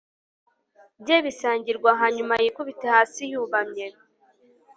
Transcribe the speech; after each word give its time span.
bye 1.01 1.17
bisangirwa 1.25 1.89
hanyuma 2.01 2.33
yikubite 2.43 2.85
hasi 2.95 3.19
yubamye 3.31 3.85